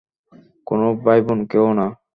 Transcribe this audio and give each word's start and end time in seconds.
কোনো 0.67 0.87
ভাই-বোনকেও 1.03 1.67
না। 1.73 1.87